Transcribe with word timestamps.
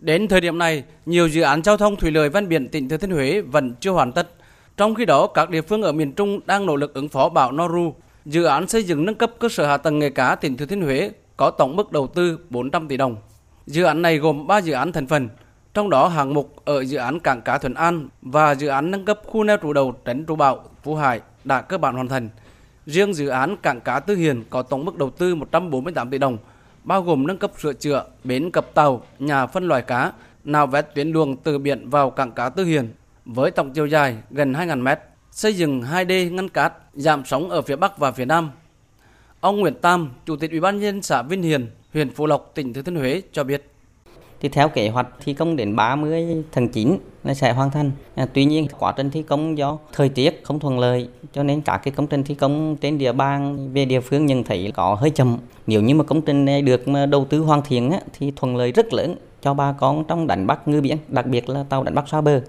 Đến 0.00 0.28
thời 0.28 0.40
điểm 0.40 0.58
này, 0.58 0.84
nhiều 1.06 1.28
dự 1.28 1.42
án 1.42 1.62
giao 1.62 1.76
thông 1.76 1.96
thủy 1.96 2.10
lợi 2.10 2.28
ven 2.28 2.48
biển 2.48 2.68
tỉnh 2.68 2.88
Thừa 2.88 2.96
Thiên 2.96 3.10
Huế 3.10 3.40
vẫn 3.40 3.74
chưa 3.80 3.90
hoàn 3.90 4.12
tất. 4.12 4.28
Trong 4.76 4.94
khi 4.94 5.04
đó, 5.04 5.26
các 5.26 5.50
địa 5.50 5.62
phương 5.62 5.82
ở 5.82 5.92
miền 5.92 6.12
Trung 6.12 6.40
đang 6.46 6.66
nỗ 6.66 6.76
lực 6.76 6.94
ứng 6.94 7.08
phó 7.08 7.28
bão 7.28 7.52
Noru. 7.52 7.94
Dự 8.24 8.44
án 8.44 8.68
xây 8.68 8.82
dựng 8.82 9.04
nâng 9.04 9.14
cấp 9.14 9.32
cơ 9.38 9.48
sở 9.48 9.66
hạ 9.66 9.76
tầng 9.76 9.98
nghề 9.98 10.10
cá 10.10 10.34
tỉnh 10.34 10.56
Thừa 10.56 10.66
Thiên 10.66 10.82
Huế 10.82 11.10
có 11.36 11.50
tổng 11.50 11.76
mức 11.76 11.92
đầu 11.92 12.06
tư 12.06 12.38
400 12.50 12.88
tỷ 12.88 12.96
đồng. 12.96 13.16
Dự 13.66 13.84
án 13.84 14.02
này 14.02 14.18
gồm 14.18 14.46
3 14.46 14.58
dự 14.58 14.72
án 14.72 14.92
thành 14.92 15.06
phần, 15.06 15.28
trong 15.74 15.90
đó 15.90 16.08
hạng 16.08 16.34
mục 16.34 16.56
ở 16.64 16.84
dự 16.84 16.98
án 16.98 17.20
cảng 17.20 17.42
cá 17.42 17.58
Thuận 17.58 17.74
An 17.74 18.08
và 18.22 18.54
dự 18.54 18.68
án 18.68 18.90
nâng 18.90 19.04
cấp 19.04 19.20
khu 19.26 19.44
neo 19.44 19.56
trụ 19.56 19.72
đầu 19.72 19.94
tránh 20.04 20.24
trụ 20.24 20.36
bão 20.36 20.64
Phú 20.82 20.94
Hải 20.94 21.20
đã 21.44 21.60
cơ 21.60 21.78
bản 21.78 21.94
hoàn 21.94 22.08
thành. 22.08 22.28
Riêng 22.86 23.14
dự 23.14 23.28
án 23.28 23.56
cảng 23.56 23.80
cá 23.80 24.00
Tư 24.00 24.14
Hiền 24.16 24.44
có 24.50 24.62
tổng 24.62 24.84
mức 24.84 24.96
đầu 24.96 25.10
tư 25.10 25.34
148 25.34 26.10
tỷ 26.10 26.18
đồng, 26.18 26.38
bao 26.84 27.02
gồm 27.02 27.26
nâng 27.26 27.38
cấp 27.38 27.50
sửa 27.58 27.72
chữa 27.72 28.04
bến 28.24 28.50
cập 28.50 28.74
tàu, 28.74 29.02
nhà 29.18 29.46
phân 29.46 29.68
loại 29.68 29.82
cá, 29.82 30.12
nạo 30.44 30.66
vét 30.66 30.86
tuyến 30.94 31.12
luồng 31.12 31.36
từ 31.36 31.58
biển 31.58 31.90
vào 31.90 32.10
cảng 32.10 32.32
cá 32.32 32.48
Tư 32.48 32.64
Hiền 32.64 32.88
với 33.24 33.50
tổng 33.50 33.72
chiều 33.72 33.86
dài 33.86 34.16
gần 34.30 34.52
2.000 34.52 34.82
mét, 34.82 34.98
xây 35.30 35.54
dựng 35.54 35.82
2D 35.82 36.34
ngăn 36.34 36.48
cát, 36.48 36.72
giảm 36.94 37.24
sóng 37.24 37.50
ở 37.50 37.62
phía 37.62 37.76
Bắc 37.76 37.98
và 37.98 38.12
phía 38.12 38.24
Nam. 38.24 38.50
Ông 39.40 39.60
Nguyễn 39.60 39.74
Tam, 39.74 40.10
Chủ 40.26 40.36
tịch 40.36 40.50
Ủy 40.50 40.60
ban 40.60 40.80
nhân 40.80 41.02
xã 41.02 41.22
Vinh 41.22 41.42
Hiền, 41.42 41.70
huyện 41.92 42.10
Phú 42.10 42.26
Lộc, 42.26 42.52
tỉnh 42.54 42.72
Thừa 42.72 42.82
Thiên 42.82 42.96
Huế 42.96 43.22
cho 43.32 43.44
biết. 43.44 43.70
Thì 44.40 44.48
theo 44.48 44.68
kế 44.68 44.88
hoạch 44.88 45.06
thi 45.20 45.34
công 45.34 45.56
đến 45.56 45.76
30 45.76 46.44
tháng 46.52 46.68
9 46.68 46.98
là 47.24 47.34
sẽ 47.34 47.52
hoàn 47.52 47.70
thành. 47.70 47.90
À, 48.14 48.26
tuy 48.32 48.44
nhiên 48.44 48.66
quá 48.78 48.92
trình 48.96 49.10
thi 49.10 49.22
công 49.22 49.58
do 49.58 49.78
thời 49.92 50.08
tiết 50.08 50.40
không 50.44 50.60
thuận 50.60 50.78
lợi 50.78 51.08
cho 51.32 51.42
nên 51.42 51.60
các 51.60 51.78
cái 51.78 51.92
công 51.96 52.06
trình 52.06 52.24
thi 52.24 52.34
công 52.34 52.76
trên 52.76 52.98
địa 52.98 53.12
bàn 53.12 53.68
về 53.72 53.84
địa 53.84 54.00
phương 54.00 54.26
nhận 54.26 54.44
thấy 54.44 54.72
có 54.74 54.94
hơi 54.94 55.10
chậm. 55.10 55.38
Nếu 55.66 55.82
như 55.82 55.94
mà 55.94 56.04
công 56.04 56.22
trình 56.22 56.44
này 56.44 56.62
được 56.62 56.88
mà 56.88 57.06
đầu 57.06 57.24
tư 57.24 57.40
hoàn 57.40 57.62
thiện 57.62 57.90
á, 57.90 58.00
thì 58.18 58.32
thuận 58.36 58.56
lợi 58.56 58.72
rất 58.72 58.92
lớn 58.92 59.14
cho 59.42 59.54
bà 59.54 59.72
con 59.72 60.04
trong 60.08 60.26
đánh 60.26 60.46
bắt 60.46 60.68
ngư 60.68 60.80
biển, 60.80 60.96
đặc 61.08 61.26
biệt 61.26 61.48
là 61.48 61.64
tàu 61.68 61.82
đánh 61.82 61.94
bắt 61.94 62.08
xa 62.08 62.20
bờ. 62.20 62.40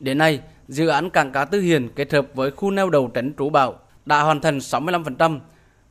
Đến 0.00 0.18
nay, 0.18 0.40
dự 0.68 0.88
án 0.88 1.10
cảng 1.10 1.32
cá 1.32 1.44
Tư 1.44 1.60
Hiền 1.60 1.88
kết 1.96 2.12
hợp 2.12 2.26
với 2.34 2.50
khu 2.50 2.70
neo 2.70 2.90
đầu 2.90 3.10
tránh 3.14 3.32
trú 3.38 3.50
bão 3.50 3.74
đã 4.06 4.22
hoàn 4.22 4.40
thành 4.40 4.58
65%. 4.58 5.38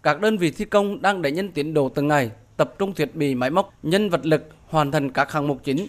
Các 0.03 0.21
đơn 0.21 0.37
vị 0.37 0.51
thi 0.51 0.65
công 0.65 1.01
đang 1.01 1.21
đẩy 1.21 1.31
nhanh 1.31 1.51
tiến 1.51 1.73
độ 1.73 1.89
từng 1.89 2.07
ngày, 2.07 2.31
tập 2.57 2.73
trung 2.79 2.93
thiết 2.93 3.15
bị 3.15 3.35
máy 3.35 3.49
móc, 3.49 3.73
nhân 3.83 4.09
vật 4.09 4.25
lực 4.25 4.49
hoàn 4.67 4.91
thành 4.91 5.11
các 5.11 5.31
hạng 5.31 5.47
mục 5.47 5.57
chính. 5.63 5.87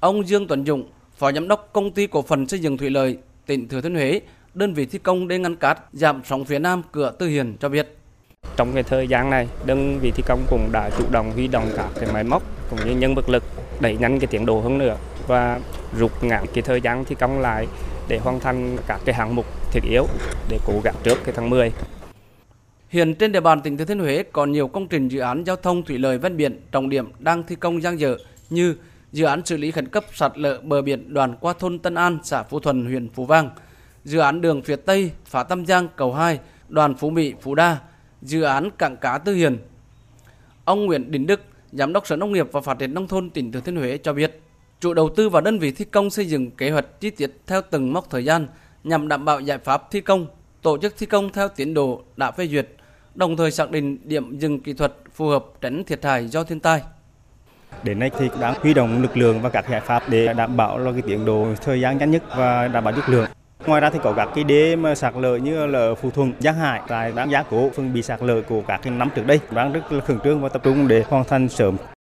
Ông 0.00 0.28
Dương 0.28 0.46
Tuấn 0.46 0.66
Dũng, 0.66 0.88
Phó 1.16 1.32
Giám 1.32 1.48
đốc 1.48 1.70
Công 1.72 1.90
ty 1.90 2.06
Cổ 2.06 2.22
phần 2.22 2.48
Xây 2.48 2.60
dựng 2.60 2.78
Thủy 2.78 2.90
lợi 2.90 3.18
tỉnh 3.46 3.68
Thừa 3.68 3.80
Thiên 3.80 3.94
Huế, 3.94 4.20
đơn 4.54 4.74
vị 4.74 4.86
thi 4.86 4.98
công 4.98 5.28
đê 5.28 5.38
ngăn 5.38 5.56
cát 5.56 5.78
giảm 5.92 6.22
sóng 6.24 6.44
phía 6.44 6.58
Nam 6.58 6.82
cửa 6.92 7.12
Tư 7.18 7.28
Hiền 7.28 7.56
cho 7.60 7.68
biết. 7.68 7.96
Trong 8.56 8.72
cái 8.74 8.82
thời 8.82 9.08
gian 9.08 9.30
này, 9.30 9.48
đơn 9.66 9.98
vị 10.02 10.12
thi 10.16 10.22
công 10.26 10.46
cũng 10.50 10.68
đã 10.72 10.90
chủ 10.98 11.04
động 11.10 11.32
huy 11.32 11.48
động 11.48 11.70
các 11.76 11.88
cái 12.00 12.12
máy 12.12 12.24
móc 12.24 12.42
cũng 12.70 12.78
như 12.84 12.96
nhân 12.96 13.14
vật 13.14 13.28
lực 13.28 13.42
đẩy 13.80 13.96
nhanh 13.96 14.18
cái 14.20 14.26
tiến 14.26 14.46
độ 14.46 14.60
hơn 14.60 14.78
nữa 14.78 14.96
và 15.26 15.60
rút 15.98 16.24
ngắn 16.24 16.44
cái 16.54 16.62
thời 16.62 16.80
gian 16.80 17.04
thi 17.04 17.16
công 17.20 17.40
lại 17.40 17.66
để 18.08 18.18
hoàn 18.18 18.40
thành 18.40 18.76
các 18.86 19.00
cái 19.04 19.14
hạng 19.14 19.34
mục 19.34 19.46
thiết 19.72 19.80
yếu 19.90 20.06
để 20.48 20.58
cố 20.66 20.80
gắng 20.84 20.94
trước 21.02 21.18
cái 21.24 21.34
tháng 21.36 21.50
10. 21.50 21.72
Hiện 22.92 23.14
trên 23.14 23.32
địa 23.32 23.40
bàn 23.40 23.60
tỉnh 23.60 23.76
Thừa 23.76 23.84
Thiên 23.84 23.98
Huế 23.98 24.22
còn 24.32 24.52
nhiều 24.52 24.68
công 24.68 24.88
trình 24.88 25.08
dự 25.08 25.20
án 25.20 25.44
giao 25.44 25.56
thông 25.56 25.82
thủy 25.82 25.98
lợi 25.98 26.18
ven 26.18 26.36
biển 26.36 26.60
trọng 26.72 26.88
điểm 26.88 27.08
đang 27.18 27.42
thi 27.42 27.56
công 27.56 27.80
giang 27.80 28.00
dở 28.00 28.16
như 28.50 28.76
dự 29.12 29.24
án 29.24 29.44
xử 29.44 29.56
lý 29.56 29.70
khẩn 29.70 29.88
cấp 29.88 30.04
sạt 30.12 30.32
lở 30.38 30.60
bờ 30.62 30.82
biển 30.82 31.14
đoạn 31.14 31.36
qua 31.40 31.52
thôn 31.52 31.78
Tân 31.78 31.94
An, 31.94 32.18
xã 32.22 32.42
Phú 32.42 32.60
Thuần, 32.60 32.84
huyện 32.86 33.08
Phú 33.08 33.26
Vang, 33.26 33.50
dự 34.04 34.18
án 34.18 34.40
đường 34.40 34.62
phía 34.62 34.76
Tây 34.76 35.10
phá 35.24 35.42
Tam 35.42 35.66
Giang, 35.66 35.88
cầu 35.96 36.14
2, 36.14 36.38
đoàn 36.68 36.94
Phú 36.94 37.10
Mỹ, 37.10 37.34
Phú 37.40 37.54
Đa, 37.54 37.78
dự 38.22 38.42
án 38.42 38.70
cảng 38.78 38.96
cá 38.96 39.18
Tư 39.18 39.34
Hiền. 39.34 39.58
Ông 40.64 40.86
Nguyễn 40.86 41.10
Đình 41.10 41.26
Đức, 41.26 41.40
Giám 41.72 41.92
đốc 41.92 42.06
Sở 42.06 42.16
Nông 42.16 42.32
nghiệp 42.32 42.46
và 42.52 42.60
Phát 42.60 42.78
triển 42.78 42.94
Nông 42.94 43.08
thôn 43.08 43.30
tỉnh 43.30 43.52
Thừa 43.52 43.60
Thiên 43.60 43.76
Huế 43.76 43.98
cho 43.98 44.12
biết, 44.12 44.40
chủ 44.80 44.94
đầu 44.94 45.10
tư 45.16 45.28
và 45.28 45.40
đơn 45.40 45.58
vị 45.58 45.70
thi 45.72 45.84
công 45.84 46.10
xây 46.10 46.26
dựng 46.26 46.50
kế 46.50 46.70
hoạch 46.70 47.00
chi 47.00 47.10
tiết 47.10 47.40
theo 47.46 47.62
từng 47.70 47.92
mốc 47.92 48.10
thời 48.10 48.24
gian 48.24 48.46
nhằm 48.84 49.08
đảm 49.08 49.24
bảo 49.24 49.40
giải 49.40 49.58
pháp 49.58 49.90
thi 49.90 50.00
công, 50.00 50.26
tổ 50.62 50.78
chức 50.78 50.94
thi 50.98 51.06
công 51.06 51.32
theo 51.32 51.48
tiến 51.48 51.74
độ 51.74 52.02
đã 52.16 52.30
phê 52.30 52.48
duyệt, 52.48 52.68
đồng 53.14 53.36
thời 53.36 53.50
xác 53.50 53.70
định 53.70 53.98
điểm 54.04 54.38
dừng 54.38 54.60
kỹ 54.60 54.72
thuật 54.72 54.92
phù 55.14 55.28
hợp 55.28 55.44
tránh 55.60 55.84
thiệt 55.84 56.04
hại 56.04 56.26
do 56.28 56.44
thiên 56.44 56.60
tai. 56.60 56.80
Đến 57.82 57.98
nay 57.98 58.10
thì 58.18 58.28
đã 58.40 58.54
huy 58.60 58.74
động 58.74 59.02
lực 59.02 59.16
lượng 59.16 59.40
và 59.40 59.48
các 59.48 59.64
giải 59.70 59.80
pháp 59.80 60.02
để 60.08 60.34
đảm 60.34 60.56
bảo 60.56 60.78
là 60.78 60.92
cái 60.92 61.02
tiến 61.02 61.24
độ 61.24 61.46
thời 61.64 61.80
gian 61.80 61.98
ngắn 61.98 62.10
nhất 62.10 62.22
và 62.36 62.68
đảm 62.68 62.84
bảo 62.84 62.94
chất 62.94 63.08
lượng. 63.08 63.26
Ngoài 63.66 63.80
ra 63.80 63.90
thì 63.90 63.98
có 64.02 64.12
các 64.12 64.28
cái 64.34 64.44
đê 64.44 64.76
mà 64.76 64.94
sạt 64.94 65.14
lở 65.16 65.36
như 65.36 65.66
là 65.66 65.94
Phú 66.02 66.10
Thuận, 66.10 66.32
Giang 66.40 66.54
Hải 66.54 66.80
tại 66.88 67.12
đang 67.16 67.30
giá 67.30 67.44
cố 67.50 67.70
phần 67.74 67.92
bị 67.92 68.02
sạt 68.02 68.22
lở 68.22 68.42
của 68.48 68.62
các 68.62 68.80
cái 68.82 68.92
năm 68.92 69.10
trước 69.14 69.26
đây 69.26 69.40
đang 69.50 69.72
rất 69.72 69.92
là 69.92 70.00
khẩn 70.00 70.18
trương 70.24 70.40
và 70.40 70.48
tập 70.48 70.62
trung 70.64 70.88
để 70.88 71.04
hoàn 71.08 71.24
thành 71.24 71.48
sớm 71.48 71.76